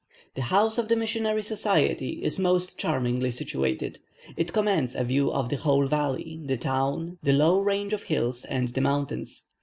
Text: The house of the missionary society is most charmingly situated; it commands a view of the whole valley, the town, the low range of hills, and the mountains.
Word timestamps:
The 0.33 0.41
house 0.41 0.79
of 0.79 0.87
the 0.87 0.95
missionary 0.95 1.43
society 1.43 2.23
is 2.23 2.39
most 2.39 2.75
charmingly 2.75 3.29
situated; 3.29 3.99
it 4.35 4.51
commands 4.51 4.95
a 4.95 5.03
view 5.03 5.31
of 5.31 5.49
the 5.49 5.57
whole 5.57 5.85
valley, 5.85 6.39
the 6.43 6.57
town, 6.57 7.19
the 7.21 7.33
low 7.33 7.59
range 7.59 7.93
of 7.93 8.01
hills, 8.01 8.43
and 8.43 8.69
the 8.73 8.81
mountains. 8.81 9.47